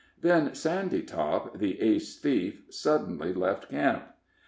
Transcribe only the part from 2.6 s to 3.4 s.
suddenly